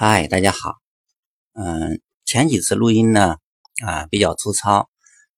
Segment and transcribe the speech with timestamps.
[0.00, 0.76] 嗨，大家好。
[1.54, 3.38] 嗯，前几次录音呢，
[3.84, 4.88] 啊，比较粗糙，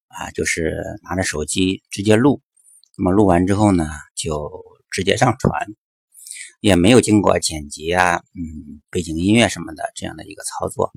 [0.07, 2.43] 啊，就是拿着手机直接录。
[2.95, 5.65] 那么录完之后呢，就直接上传，
[6.59, 10.93] 也没有经过剪辑啊，嗯，背景音乐什么的这样的一个操作。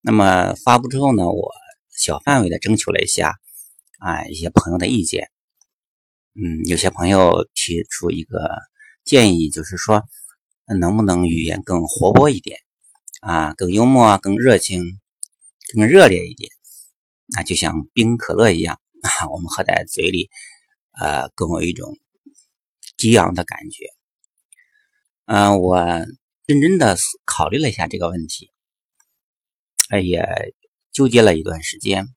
[0.00, 1.52] 那么发布之后呢，我
[1.96, 3.36] 小范围的征求了一下
[4.00, 5.30] 啊一些朋友的意见。
[6.34, 8.50] 嗯，有些朋友提出一个
[9.04, 10.02] 建议，就是说
[10.80, 12.58] 能不能语言更活泼一点。
[13.22, 14.98] 啊，更幽默、更热情、
[15.72, 16.50] 更热烈一点，
[17.28, 20.28] 那就像冰可乐一样啊，我们喝在嘴里，
[21.00, 21.96] 呃，更有一种
[22.96, 23.84] 激昂的感觉。
[25.26, 25.78] 嗯，我
[26.46, 28.50] 认真的考虑了一下这个问题，
[29.90, 30.26] 哎，也
[30.90, 32.08] 纠结了一段时间。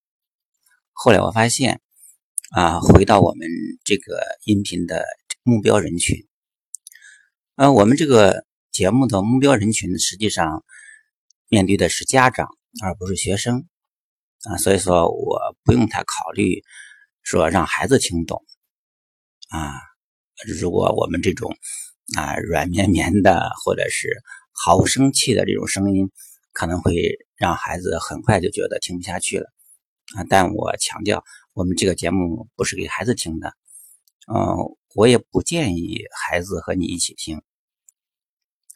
[0.91, 1.81] 后来我发现，
[2.49, 3.47] 啊，回到我们
[3.83, 5.05] 这个音频的
[5.43, 6.25] 目标人群，
[7.57, 10.65] 呃，我们这个节目的目标人群实际上。
[11.47, 12.47] 面对的是家长，
[12.83, 13.67] 而不是学生
[14.49, 16.63] 啊，所以说我不用太考虑
[17.21, 18.43] 说让孩子听懂
[19.49, 19.73] 啊。
[20.59, 21.55] 如果我们这种
[22.17, 24.09] 啊软绵绵的或者是
[24.51, 26.09] 毫无生气的这种声音，
[26.51, 29.45] 可能会让孩子很快就觉得听不下去了
[30.15, 30.25] 啊。
[30.27, 31.23] 但我强调，
[31.53, 33.53] 我们这个节目不是给孩子听的，
[34.33, 34.57] 嗯，
[34.95, 37.41] 我也不建议孩子和你一起听。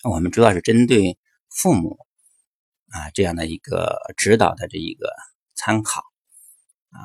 [0.04, 1.18] 我们主要是针对
[1.50, 1.98] 父母。
[2.92, 5.12] 啊，这样的一个指导的这一个
[5.56, 6.02] 参考
[6.90, 6.98] 啊，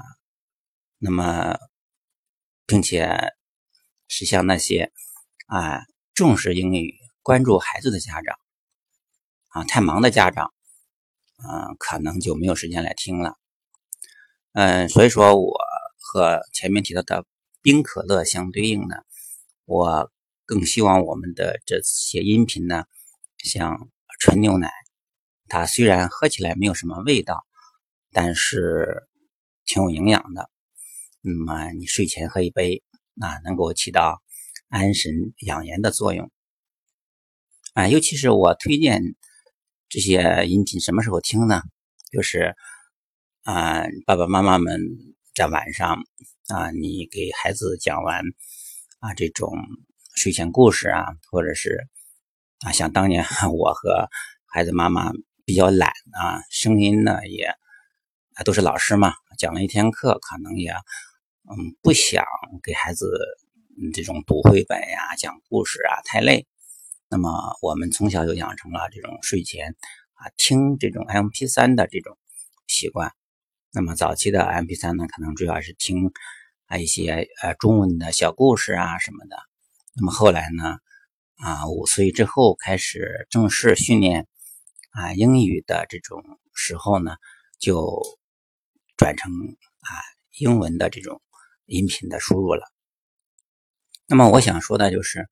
[0.98, 1.58] 那么，
[2.66, 3.34] 并且
[4.08, 4.92] 是像那些
[5.46, 5.82] 啊
[6.14, 8.38] 重视英语、关注孩子的家长
[9.48, 10.54] 啊，太忙的家长，
[11.36, 13.36] 嗯，可能就没有时间来听了。
[14.52, 15.54] 嗯，所以说我
[15.98, 17.26] 和前面提到的
[17.60, 18.96] 冰可乐相对应呢，
[19.66, 20.10] 我
[20.46, 22.84] 更希望我们的这些音频呢，
[23.44, 24.70] 像纯牛奶。
[25.46, 27.44] 它虽然喝起来没有什么味道，
[28.12, 29.06] 但是
[29.66, 30.50] 挺有营养的。
[31.20, 32.82] 那么你睡前喝一杯，
[33.20, 34.22] 啊，能够起到
[34.68, 36.30] 安神养颜的作用。
[37.74, 39.02] 啊，尤其是我推荐
[39.88, 41.62] 这些饮品什么时候听呢？
[42.10, 42.56] 就是
[43.42, 44.80] 啊，爸爸妈妈们
[45.34, 46.04] 在晚上
[46.48, 48.22] 啊，你给孩子讲完
[49.00, 49.52] 啊这种
[50.14, 51.86] 睡前故事啊，或者是
[52.60, 54.08] 啊，像当年 我和
[54.46, 55.12] 孩子妈妈。
[55.46, 57.44] 比较懒啊，声音呢也
[58.34, 62.24] 啊都是老师嘛，讲了一天课，可能也嗯不想
[62.62, 63.06] 给孩子
[63.92, 66.46] 这种读绘本呀、讲故事啊太累。
[67.10, 67.28] 那么
[67.60, 69.76] 我们从小就养成了这种睡前
[70.14, 72.16] 啊听这种 M P 三的这种
[72.66, 73.12] 习惯。
[73.70, 76.10] 那么早期的 M P 三呢，可能主要是听
[76.64, 79.36] 啊一些呃中文的小故事啊什么的。
[79.94, 80.78] 那么后来呢
[81.36, 84.26] 啊五岁之后开始正式训练。
[84.94, 86.22] 啊，英语的这种
[86.54, 87.16] 时候呢，
[87.58, 88.00] 就
[88.96, 89.90] 转成啊
[90.38, 91.20] 英文的这种
[91.66, 92.62] 音频的输入了。
[94.06, 95.28] 那么我想说的就是，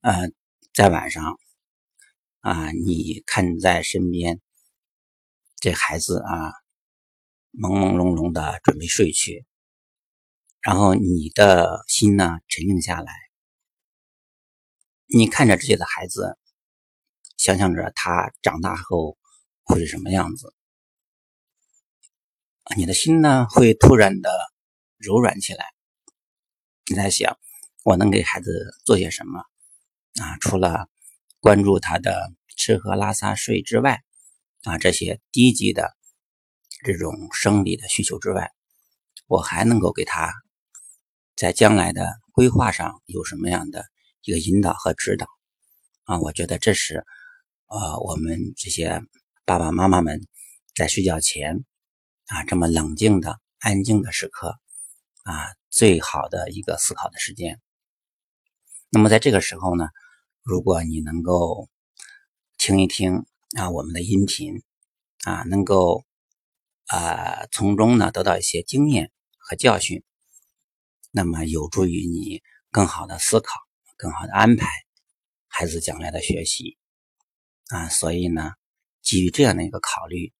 [0.00, 0.30] 呃，
[0.72, 1.38] 在晚上
[2.40, 4.40] 啊，你看在身边，
[5.56, 6.52] 这孩子啊
[7.52, 9.44] 朦朦胧胧的准备睡去，
[10.62, 13.12] 然后你的心呢沉静下来，
[15.06, 16.38] 你看着自己的孩子。
[17.42, 19.18] 想象着他长大后
[19.64, 20.54] 会是什么样子，
[22.76, 24.30] 你的心呢会突然的
[24.96, 25.66] 柔软起来。
[26.86, 27.36] 你在想，
[27.82, 29.40] 我能给孩子做些什么
[30.20, 30.38] 啊？
[30.40, 30.88] 除了
[31.40, 34.04] 关注他的吃喝拉撒睡之外，
[34.62, 35.96] 啊，这些低级的
[36.84, 38.52] 这种生理的需求之外，
[39.26, 40.32] 我还能够给他
[41.34, 43.84] 在将来的规划上有什么样的
[44.20, 45.26] 一个引导和指导
[46.04, 46.20] 啊？
[46.20, 47.04] 我觉得这是。
[47.72, 49.00] 呃，我们这些
[49.46, 50.20] 爸爸妈妈们
[50.74, 51.64] 在睡觉前
[52.26, 54.58] 啊，这么冷静的、安静的时刻
[55.24, 57.62] 啊，最好的一个思考的时间。
[58.90, 59.88] 那么在这个时候呢，
[60.42, 61.70] 如果你能够
[62.58, 63.24] 听一听
[63.56, 64.62] 啊我们的音频
[65.24, 66.04] 啊，能够
[66.88, 70.04] 啊从中呢得到一些经验和教训，
[71.10, 73.60] 那么有助于你更好的思考、
[73.96, 74.68] 更好的安排
[75.48, 76.76] 孩子将来的学习。
[77.72, 78.52] 啊，所以呢，
[79.00, 80.34] 基于这样的一个考虑，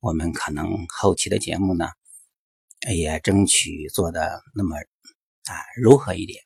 [0.00, 1.90] 我们可能后期的节目呢，
[2.90, 6.42] 也争取做的那么啊柔和一点。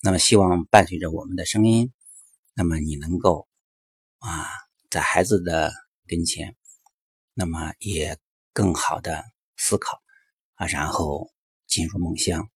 [0.00, 1.92] 那么希望伴随着我们的声音，
[2.54, 3.46] 那么你能够
[4.20, 4.48] 啊
[4.88, 5.70] 在孩子的
[6.06, 6.56] 跟前，
[7.34, 8.16] 那么也
[8.54, 9.22] 更好的
[9.58, 10.00] 思考
[10.54, 11.30] 啊，然后
[11.66, 12.48] 进入梦乡。